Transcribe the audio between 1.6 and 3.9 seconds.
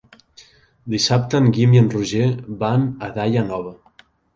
i en Roger van a Daia Nova.